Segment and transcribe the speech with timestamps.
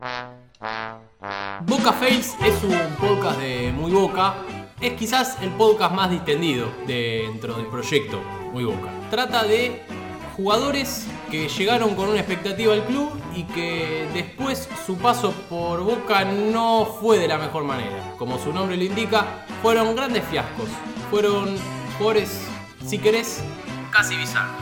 [0.00, 4.36] Boca Fails es un podcast de Muy Boca.
[4.80, 8.20] Es quizás el podcast más distendido dentro del proyecto
[8.52, 8.92] Muy Boca.
[9.10, 9.82] Trata de
[10.36, 16.24] jugadores que llegaron con una expectativa al club y que después su paso por Boca
[16.24, 18.14] no fue de la mejor manera.
[18.18, 20.68] Como su nombre lo indica, fueron grandes fiascos.
[21.10, 21.56] Fueron
[21.98, 22.40] jugadores,
[22.86, 23.42] si querés,
[24.06, 24.56] bizarros.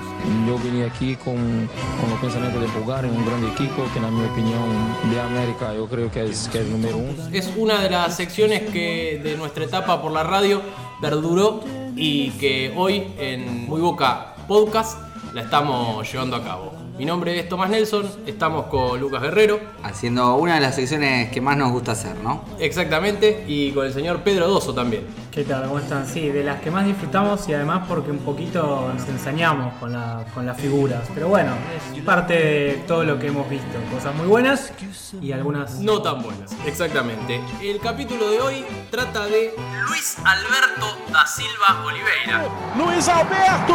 [0.46, 1.68] Yo vine aquí con,
[2.00, 5.74] con los pensamientos de jugar en un gran equipo que, en mi opinión, de América
[5.74, 7.28] yo creo que es, que es el número uno.
[7.32, 10.62] Es una de las secciones que de nuestra etapa por la radio
[11.00, 11.62] perduró
[11.94, 14.98] y que hoy en Muy Boca Podcast
[15.32, 16.85] la estamos llevando a cabo.
[16.98, 19.60] Mi nombre es Tomás Nelson, estamos con Lucas Guerrero.
[19.82, 22.42] Haciendo una de las secciones que más nos gusta hacer, ¿no?
[22.58, 25.06] Exactamente, y con el señor Pedro Doso también.
[25.30, 25.64] ¿Qué tal?
[25.64, 26.06] ¿Cómo están?
[26.06, 30.24] Sí, de las que más disfrutamos y además porque un poquito nos ensañamos con, la,
[30.32, 31.02] con las figuras.
[31.12, 31.52] Pero bueno,
[31.94, 33.78] es parte de todo lo que hemos visto.
[33.92, 34.72] Cosas muy buenas
[35.20, 36.56] y algunas no tan buenas.
[36.64, 37.42] Exactamente.
[37.62, 39.54] El capítulo de hoy trata de
[39.86, 42.48] Luis Alberto da Silva Oliveira.
[42.74, 43.74] Luis Alberto!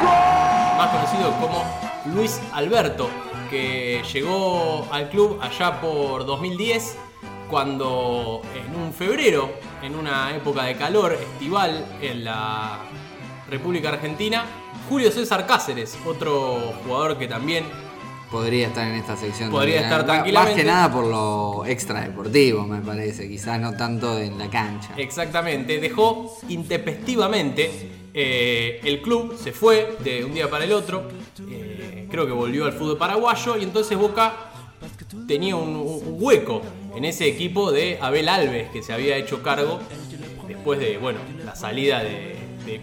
[0.00, 0.78] ¡Gol!
[0.78, 3.08] Más conocido como Luis Alberto,
[3.50, 6.96] que llegó al club allá por 2010
[7.48, 9.50] cuando en un febrero,
[9.82, 12.80] en una época de calor estival en la
[13.50, 14.44] República Argentina,
[14.88, 17.64] Julio César Cáceres, otro jugador que también
[18.30, 19.50] podría estar en esta sección.
[19.50, 20.54] Podría estar tranquilamente.
[20.54, 24.94] Más que nada por lo extradeportivo, me parece, quizás no tanto en la cancha.
[24.96, 31.08] Exactamente, dejó intempestivamente eh, el club, se fue de un día para el otro,
[31.50, 31.71] eh,
[32.12, 34.34] creo que volvió al fútbol paraguayo y entonces Boca
[35.26, 35.82] tenía un,
[36.20, 36.60] hueco
[36.94, 39.80] en ese equipo de Abel Alves que se había hecho cargo
[40.46, 42.30] después de bueno la salida de,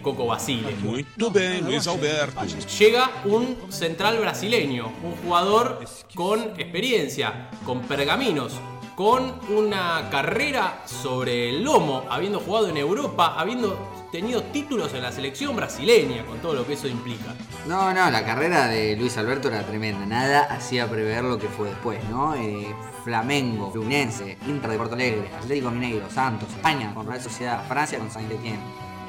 [0.02, 0.74] Coco Basile.
[0.82, 2.40] Muy bien, Luis Alberto.
[2.78, 5.82] Llega un central brasileño, un jugador
[6.14, 8.52] con experiencia, con pergaminos,
[8.94, 13.78] con una carrera sobre el lomo, habiendo jugado en Europa, habiendo
[14.12, 17.34] tenido títulos en la selección brasileña, con todo lo que eso implica.
[17.66, 20.04] No, no, la carrera de Luis Alberto era tremenda.
[20.04, 22.34] Nada hacía prever lo que fue después, ¿no?
[22.34, 27.98] Eh, Flamengo, Fluminense, Inter de Porto Alegre, Atlético Mineiro, Santos, España con Real Sociedad, Francia
[27.98, 28.60] con Saint-Étienne.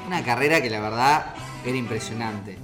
[0.06, 2.56] Una carrera que la verdad era impresionante.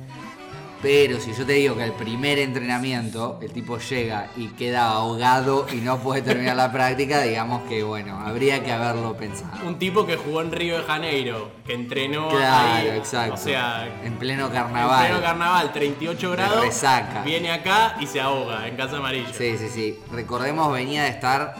[0.80, 5.66] Pero si yo te digo que el primer entrenamiento el tipo llega y queda ahogado
[5.72, 9.66] y no puede terminar la práctica, digamos que bueno, habría que haberlo pensado.
[9.66, 13.34] Un tipo que jugó en Río de Janeiro, que entrenó claro, exacto.
[13.34, 15.06] o sea, en pleno carnaval.
[15.06, 16.64] En pleno carnaval, 38 grados.
[16.64, 17.22] Resaca.
[17.22, 19.32] Viene acá y se ahoga en Casa Amarilla.
[19.32, 19.98] Sí, sí, sí.
[20.12, 21.56] Recordemos venía de estar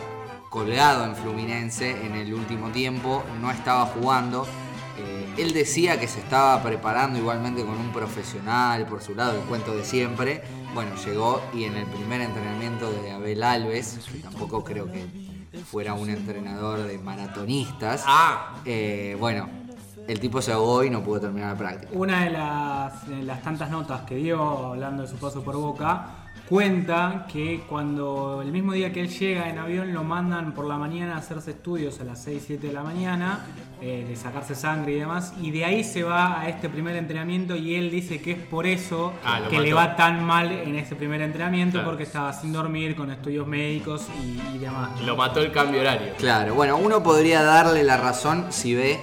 [0.49, 4.47] colgado en Fluminense en el último tiempo, no estaba jugando
[5.39, 9.75] él decía que se estaba preparando igualmente con un profesional por su lado, el cuento
[9.75, 10.43] de siempre.
[10.75, 15.07] Bueno, llegó y en el primer entrenamiento de Abel Alves, tampoco creo que
[15.65, 18.55] fuera un entrenador de maratonistas, ah.
[18.65, 19.49] Eh, bueno,
[20.07, 21.93] el tipo se ahogó y no pudo terminar la práctica.
[21.95, 26.29] Una de las, de las tantas notas que dio hablando de su paso por Boca
[26.49, 30.79] cuenta que cuando el mismo día que él llega en avión lo mandan por la
[30.79, 33.45] mañana a hacerse estudios a las 6, 7 de la mañana,
[33.81, 37.57] eh, de sacarse sangre y demás, y de ahí se va a este primer entrenamiento
[37.57, 40.97] y él dice que es por eso ah, que le va tan mal en este
[40.97, 45.01] primer entrenamiento, porque estaba sin dormir, con estudios médicos y, y demás.
[45.03, 46.15] Lo mató el cambio horario.
[46.19, 48.99] Claro, bueno, uno podría darle la razón si ve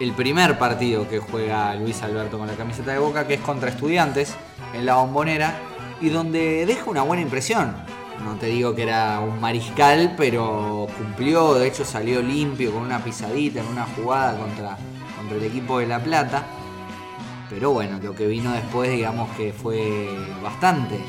[0.00, 3.68] el primer partido que juega Luis Alberto con la camiseta de Boca, que es contra
[3.68, 4.34] estudiantes
[4.74, 5.54] en la bombonera
[6.00, 7.76] y donde deja una buena impresión.
[8.24, 13.02] No te digo que era un mariscal, pero cumplió, de hecho salió limpio con una
[13.02, 14.76] pisadita en una jugada contra,
[15.16, 16.44] contra el equipo de La Plata.
[17.48, 20.08] Pero bueno, lo que vino después, digamos que fue
[20.42, 21.00] bastante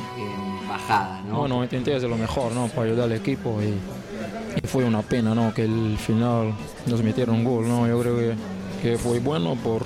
[0.67, 1.39] bajada, ¿no?
[1.39, 2.67] Bueno, intenté hacer lo mejor, ¿no?
[2.67, 5.53] Para ayudar al equipo y, fue una pena, ¿no?
[5.53, 6.53] Que el final
[6.85, 7.88] nos metieron un gol, ¿no?
[7.88, 8.35] Yo creo que,
[8.81, 9.83] que fue bueno por,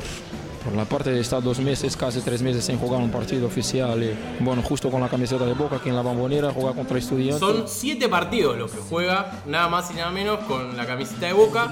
[0.66, 4.02] por la parte de estar dos meses, casi tres meses sin jugar un partido oficial.
[4.40, 7.40] Bueno, justo con la camiseta de Boca aquí en la Bambonera, jugar contra Estudiantes.
[7.40, 11.34] Son siete partidos los que juega, nada más y nada menos, con la camiseta de
[11.34, 11.72] Boca.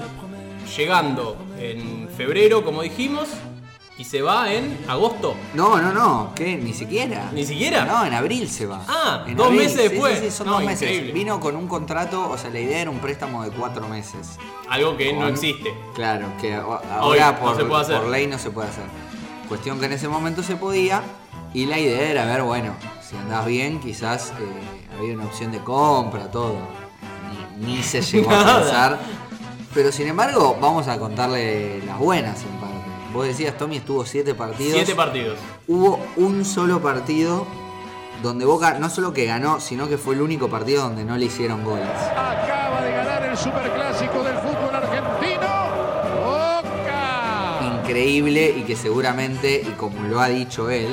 [0.76, 3.28] Llegando en febrero, como dijimos,
[3.96, 5.36] ¿Y se va en agosto?
[5.54, 6.56] No, no, no, ¿qué?
[6.56, 7.30] Ni siquiera.
[7.32, 7.84] ¿Ni siquiera?
[7.84, 8.82] No, en abril se va.
[8.88, 10.18] Ah, dos meses después.
[10.18, 11.14] Sí, sí, son dos meses.
[11.14, 14.36] Vino con un contrato, o sea, la idea era un préstamo de cuatro meses.
[14.68, 15.72] Algo que no existe.
[15.94, 18.84] Claro, que ahora por, por ley no se puede hacer.
[19.48, 21.00] Cuestión que en ese momento se podía
[21.52, 25.60] y la idea era ver, bueno, si andás bien, quizás eh, había una opción de
[25.60, 26.56] compra, todo.
[27.60, 28.98] Ni, se llegó a pensar.
[29.72, 32.63] Pero sin embargo, vamos a contarle las buenas en.
[33.14, 34.74] Vos decías, Tommy estuvo siete partidos.
[34.74, 35.38] Siete partidos.
[35.68, 37.46] Hubo un solo partido
[38.24, 41.26] donde Boca no solo que ganó, sino que fue el único partido donde no le
[41.26, 41.86] hicieron goles.
[41.86, 45.46] Acaba de ganar el superclásico del fútbol argentino.
[46.24, 47.78] Boca.
[47.84, 50.88] Increíble y que seguramente, y como lo ha dicho él,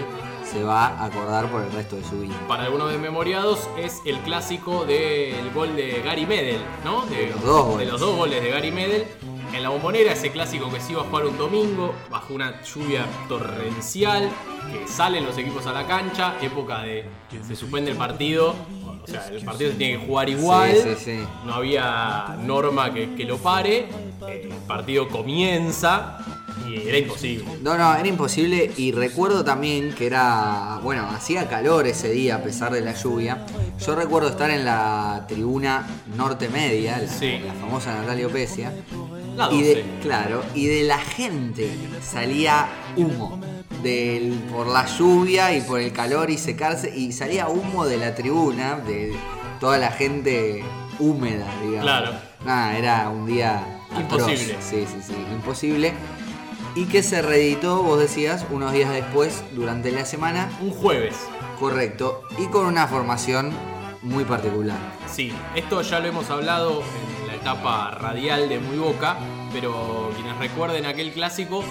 [0.45, 2.35] se va a acordar por el resto de su vida.
[2.47, 7.05] Para algunos desmemoriados es el clásico del gol de Gary Medel, ¿no?
[7.07, 7.87] De, los dos de goles.
[7.89, 9.07] los dos goles de Gary Medel.
[9.53, 13.05] En la bombonera, ese clásico que se iba a jugar un domingo, bajo una lluvia
[13.27, 14.29] torrencial,
[14.71, 17.05] que salen los equipos a la cancha, época de
[17.45, 18.55] se suspende el partido,
[19.03, 21.19] o sea, el partido se tiene que jugar igual, Sí, sí, sí.
[21.45, 23.87] no había norma que, que lo pare,
[24.27, 26.17] el partido comienza
[26.67, 27.45] y era imposible.
[27.61, 32.43] No, no, era imposible y recuerdo también que era, bueno, hacía calor ese día a
[32.43, 33.45] pesar de la lluvia.
[33.85, 37.39] Yo recuerdo estar en la tribuna norte media, la, Sí.
[37.45, 38.71] la famosa Natalia Opecia.
[39.35, 39.85] La y de, 12.
[40.01, 41.69] claro, y de la gente
[42.01, 43.39] salía humo.
[43.81, 46.95] Del, por la lluvia y por el calor y secarse.
[46.95, 49.15] Y salía humo de la tribuna, de
[49.59, 50.63] toda la gente
[50.99, 51.81] húmeda, digamos.
[51.81, 52.11] Claro.
[52.45, 54.21] Nada, era un día atroz.
[54.29, 54.57] Imposible.
[54.61, 55.93] Sí, sí, sí, imposible.
[56.75, 60.49] Y que se reeditó, vos decías, unos días después, durante la semana.
[60.61, 61.15] Un jueves.
[61.59, 62.21] Correcto.
[62.37, 63.51] Y con una formación
[64.01, 64.77] muy particular.
[65.11, 69.17] Sí, esto ya lo hemos hablado en etapa radial de Muy Boca,
[69.51, 71.63] pero quienes recuerden aquel clásico,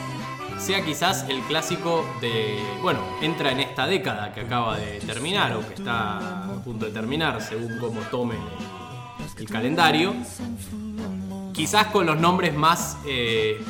[0.58, 5.66] sea quizás el clásico de, bueno, entra en esta década que acaba de terminar o
[5.66, 10.12] que está a punto de terminar, según cómo tomen el, el calendario,
[11.54, 13.60] quizás con los nombres más eh,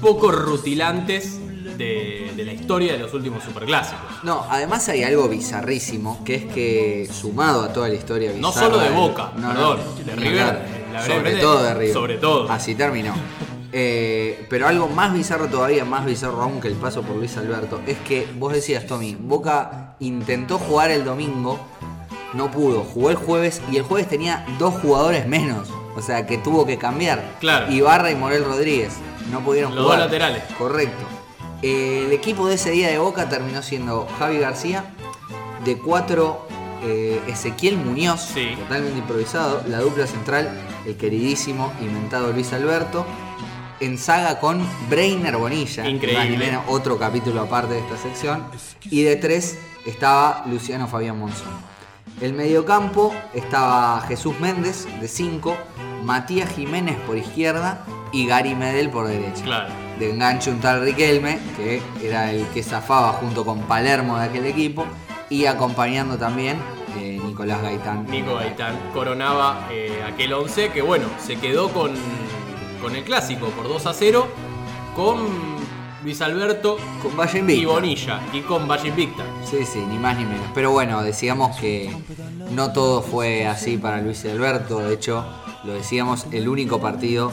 [0.00, 1.38] poco rutilantes
[1.76, 4.00] de, de la historia de los últimos superclásicos.
[4.24, 8.66] No, además hay algo bizarrísimo, que es que sumado a toda la historia No bizarra
[8.66, 11.92] solo de del- Boca, perdón, de ni River, la sobre todo de River.
[11.92, 12.50] sobre todo.
[12.50, 13.14] Así terminó.
[13.72, 17.80] Eh, pero algo más bizarro todavía, más bizarro aún que el paso por Luis Alberto,
[17.86, 21.58] es que vos decías, Tommy, Boca intentó jugar el domingo,
[22.32, 25.68] no pudo, jugó el jueves y el jueves tenía dos jugadores menos.
[25.96, 27.36] O sea que tuvo que cambiar.
[27.40, 27.70] Claro.
[27.70, 28.94] Ibarra y Morel Rodríguez.
[29.30, 29.98] No pudieron Los jugar.
[30.00, 30.42] dos laterales.
[30.56, 31.04] Correcto.
[31.62, 34.94] El equipo de ese día de Boca terminó siendo Javi García,
[35.64, 36.46] de cuatro
[36.82, 38.54] eh, Ezequiel Muñoz, Sí.
[38.58, 40.50] totalmente improvisado, la dupla central,
[40.86, 43.06] el queridísimo inventado Luis Alberto,
[43.80, 44.60] en saga con
[44.90, 46.18] Breiner Bonilla, Increíble.
[46.18, 48.44] más ni menos, otro capítulo aparte de esta sección,
[48.90, 51.70] y de tres estaba Luciano Fabián Monzón.
[52.20, 55.56] El mediocampo estaba Jesús Méndez de 5,
[56.04, 59.72] Matías Jiménez por izquierda y Gary Medel por derecha Claro.
[59.98, 64.44] de enganche un tal Riquelme, que era el que zafaba junto con Palermo de aquel
[64.46, 64.84] equipo,
[65.30, 66.58] y acompañando también
[66.98, 68.06] eh, Nicolás Gaitán.
[68.10, 71.92] Nico Gaitán coronaba eh, aquel 11 que bueno, se quedó con,
[72.82, 74.28] con el clásico por 2 a 0
[74.94, 75.60] con
[76.02, 77.64] Luis Alberto Con Valle y.
[77.64, 79.22] Bonilla y con Valle Invicta.
[79.44, 80.46] Sí, sí, ni más ni menos.
[80.54, 81.94] Pero bueno, decíamos que
[82.52, 84.80] no todo fue así para Luis Alberto.
[84.80, 85.24] De hecho,
[85.64, 87.30] lo decíamos, el único partido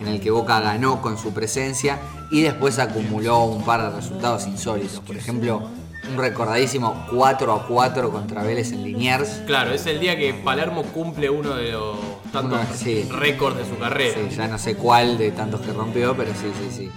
[0.00, 1.98] en el que Boca ganó con su presencia
[2.30, 5.00] y después acumuló un par de resultados insólitos.
[5.00, 5.68] Por ejemplo,
[6.10, 9.42] un recordadísimo 4 a 4 contra Vélez en Liniers.
[9.46, 11.96] Claro, es el día que Palermo cumple uno de los
[12.32, 13.08] tantos Uno, sí.
[13.10, 14.14] récords de su carrera.
[14.28, 16.90] Sí, ya no sé cuál de tantos que rompió, pero sí, sí, sí.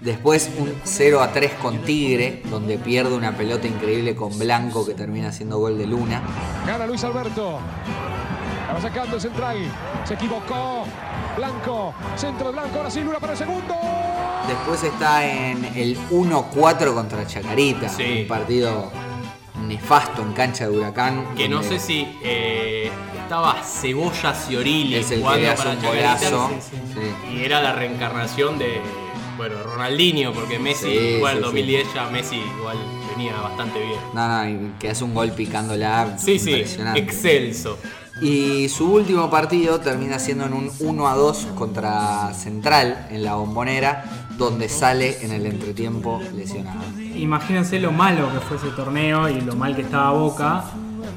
[0.00, 4.92] Después un 0 a 3 con Tigre, donde pierde una pelota increíble con Blanco que
[4.94, 6.20] termina haciendo gol de Luna.
[6.66, 7.58] Gana Luis Alberto.
[8.66, 9.56] La va sacando el central.
[10.04, 10.84] Se equivocó.
[11.36, 11.94] Blanco.
[12.16, 12.76] Centro de Blanco.
[12.78, 13.74] Ahora sí, Luna para el segundo.
[14.48, 18.20] Después está en el 1-4 contra Chacarita, Sí.
[18.22, 18.92] un partido
[19.66, 21.34] nefasto en cancha de Huracán.
[21.36, 22.90] Que no sé si eh,
[23.22, 26.50] estaba Cebolla Ciorilli es el que jugando le hace para un golazo.
[26.50, 26.76] sí, sí.
[26.94, 27.34] Sí.
[27.36, 28.80] Y era la reencarnación de,
[29.36, 32.76] bueno, Ronaldinho, porque Messi, Sí, igual en sí, 2010 ya Messi igual
[33.16, 33.98] venía bastante bien.
[34.14, 36.16] No, no, y que hace un gol picándola.
[36.18, 36.64] Sí, sí,
[36.94, 37.78] excelso.
[38.22, 43.34] Y su último partido termina siendo en un 1 a 2 contra Central en la
[43.34, 46.80] bombonera, donde sale en el entretiempo lesionado.
[47.14, 50.64] Imagínense lo malo que fue ese torneo y lo mal que estaba Boca.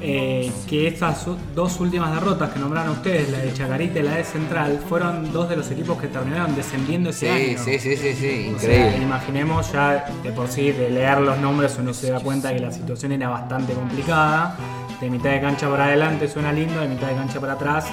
[0.02, 4.24] eh, que estas dos últimas derrotas que nombraron ustedes, la de Chacarita y la de
[4.24, 7.58] Central, fueron dos de los equipos que terminaron descendiendo ese Sí, año.
[7.62, 9.02] sí, sí, sí, sí, O sea, increíble.
[9.04, 12.72] imaginemos ya de por sí, de leer los nombres uno se da cuenta que la
[12.72, 14.56] situación era bastante complicada.
[15.02, 17.86] De mitad de cancha para adelante suena lindo, de mitad de cancha para atrás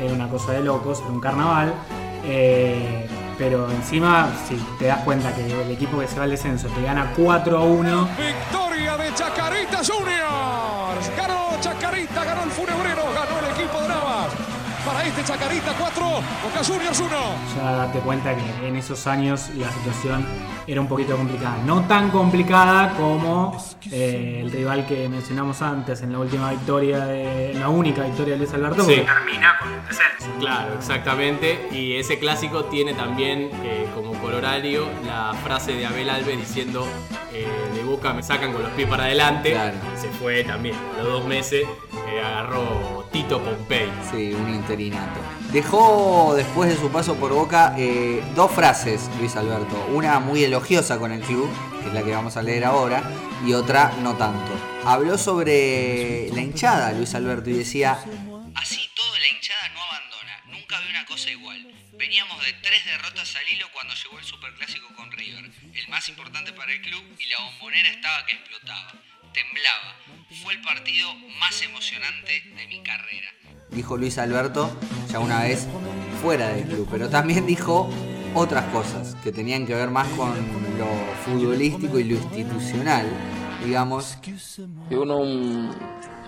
[0.00, 1.72] era una cosa de locos, era un carnaval.
[2.24, 3.06] Eh,
[3.42, 6.80] pero encima, si te das cuenta que el equipo que se va al descenso te
[6.80, 11.10] gana 4 a 1, Victoria de Chacarita Juniors.
[11.16, 13.02] Ganó Chacarita, ganó el Funebrero,
[15.02, 17.10] equipo de Chacarita 4, Boca Juniors 1.
[17.56, 20.24] Ya date cuenta que en esos años la situación
[20.66, 21.56] era un poquito complicada.
[21.64, 23.56] No tan complicada como
[23.90, 28.34] eh, el rival que mencionamos antes en la última victoria, de, en la única victoria
[28.34, 28.94] de Luis Alberto, Sí.
[28.96, 30.38] porque termina con el descenso.
[30.38, 31.68] Claro, exactamente.
[31.72, 36.86] Y ese clásico tiene también eh, como colorario la frase de Abel Alves diciendo
[37.32, 37.46] eh,
[37.92, 39.50] Boca me sacan con los pies para adelante.
[39.50, 39.76] Claro.
[40.00, 40.74] Se fue también.
[40.98, 41.66] A los dos meses
[42.08, 43.86] eh, agarró Tito Pompey.
[44.10, 45.20] Sí, un interinato.
[45.52, 49.76] Dejó después de su paso por Boca eh, dos frases, Luis Alberto.
[49.92, 51.50] Una muy elogiosa con el club,
[51.82, 53.02] que es la que vamos a leer ahora,
[53.46, 54.52] y otra no tanto.
[54.86, 57.98] Habló sobre la hinchada, Luis Alberto, y decía...
[58.54, 60.42] Así todo la hinchada no abandona.
[60.46, 61.70] Nunca vi una cosa igual.
[61.98, 65.50] Veníamos de tres derrotas al hilo cuando llegó el Superclásico con River.
[65.74, 68.92] El más importante para el club y la bombonera estaba que explotaba.
[69.32, 69.96] Temblaba.
[70.42, 73.28] Fue el partido más emocionante de mi carrera.
[73.70, 74.78] Dijo Luis Alberto
[75.10, 75.66] ya una vez
[76.20, 77.88] fuera del club, pero también dijo
[78.34, 80.34] otras cosas que tenían que ver más con
[80.78, 80.86] lo
[81.24, 83.06] futbolístico y lo institucional,
[83.64, 84.18] digamos.
[84.90, 85.70] Eu não,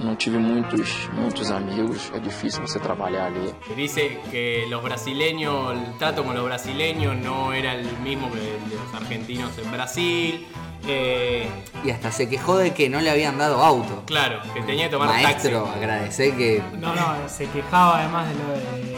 [0.00, 3.52] não tive muitos, muitos amigos, é difícil você trabalhar ali.
[3.76, 8.70] Dice que los brasileños, el trato con los brasileños no era el mismo que el
[8.70, 10.46] de los argentinos en Brasil.
[10.86, 11.48] Eh,
[11.82, 14.02] Y hasta se quejó de que no le habían dado auto.
[14.06, 15.78] claro, que tenía que tomar Maestro, taxi.
[15.78, 18.96] agradecé que No, no, se quejaba además de, lo de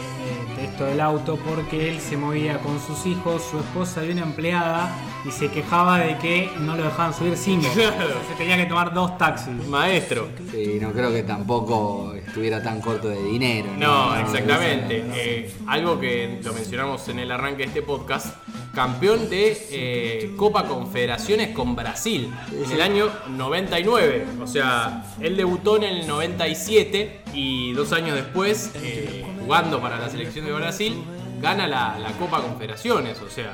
[0.59, 4.95] esto del auto porque él se movía con sus hijos, su esposa y una empleada
[5.25, 7.27] y se quejaba de que no lo dejaban subir.
[7.37, 8.15] Claro.
[8.27, 9.67] Se tenía que tomar dos taxis.
[9.67, 10.29] Maestro.
[10.51, 13.69] Sí, no creo que tampoco estuviera tan corto de dinero.
[13.77, 15.03] No, exactamente.
[15.13, 18.35] Eh, algo que lo mencionamos en el arranque de este podcast.
[18.81, 22.31] Campeón de eh, Copa Confederaciones con Brasil
[22.63, 24.27] en el año 99.
[24.39, 30.11] O sea, él debutó en el 97 y dos años después, eh, jugando para la
[30.11, 30.95] selección de Brasil,
[31.41, 33.19] gana la, la Copa Confederaciones.
[33.19, 33.51] O sea,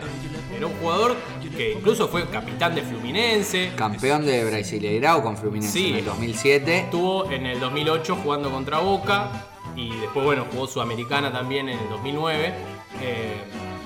[0.53, 1.15] era un jugador
[1.55, 3.71] que incluso fue capitán de Fluminense.
[3.77, 5.91] Campeón de Brasileirao con Fluminense Sí.
[5.91, 6.77] en el 2007.
[6.79, 9.29] Estuvo en el 2008 jugando contra Boca
[9.73, 12.53] y después, bueno, jugó Sudamericana también en el 2009.
[13.01, 13.35] Eh,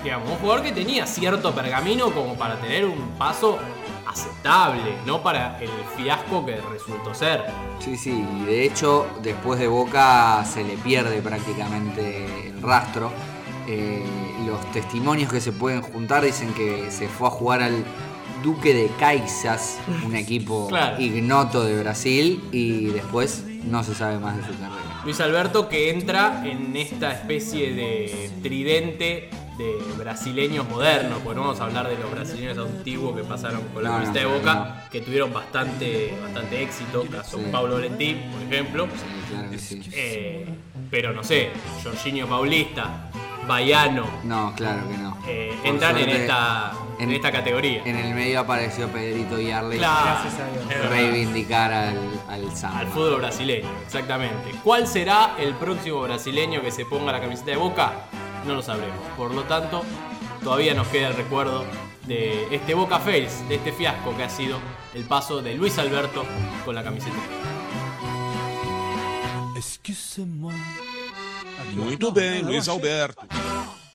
[0.03, 3.57] digamos, un jugador que tenía cierto pergamino como para tener un paso
[4.05, 7.45] aceptable, no para el fiasco que resultó ser.
[7.79, 13.11] Sí, sí, y de hecho después de Boca se le pierde prácticamente el rastro.
[13.67, 14.03] Eh,
[14.45, 17.83] los testimonios que se pueden juntar dicen que se fue a jugar al
[18.43, 21.01] Duque de Caixas, un equipo Claro.
[21.01, 25.01] ignoto de Brasil, y después no se sabe más de su carrera.
[25.03, 31.59] Luis Alberto que entra en esta especie de tridente de brasileños modernos, porque no vamos
[31.59, 34.89] a hablar de los brasileños antiguos que pasaron con la No, de Boca, no.
[34.91, 37.45] que tuvieron bastante, bastante éxito, caso Sí.
[37.51, 38.85] Pablo Valentín, por ejemplo.
[38.85, 39.81] Sí, claro que sí.
[39.93, 40.47] Eh,
[40.91, 41.49] pero no sé,
[41.83, 43.09] Jorginho Paulista,
[43.47, 45.17] Baiano, No, claro que no.
[45.27, 47.81] eh, entran en esta, en, en- esta categoría.
[47.85, 50.61] En el medio apareció Pedrito Yarley Claro, Gracias a Dios.
[50.63, 50.89] es verdad.
[50.89, 51.97] reivindicar al,
[52.29, 52.79] al Samba.
[52.79, 54.51] al fútbol brasileño, exactamente.
[54.63, 57.91] ¿Cuál será el próximo brasileño que se ponga la camiseta de Boca?
[58.45, 58.97] No lo sabremos.
[59.17, 59.83] Por lo tanto,
[60.43, 61.65] todavía nos queda el recuerdo
[62.05, 64.57] de este Boca Fails, de este fiasco que ha sido
[64.93, 66.23] el paso de Luis Alberto
[66.65, 67.17] con la camiseta.
[71.73, 73.25] Muito bem, Luiz Alberto.